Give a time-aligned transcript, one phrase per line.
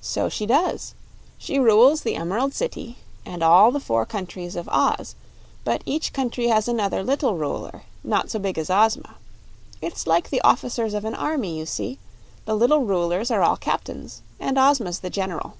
[0.00, 0.94] "So she does;
[1.38, 5.14] she rules the Emerald City and all the four countries of Oz;
[5.62, 9.14] but each country has another little ruler, not so big as Ozma.
[9.80, 12.00] It's like the officers of an army, you see;
[12.46, 15.54] the little rulers are all captains, and Ozma's the general."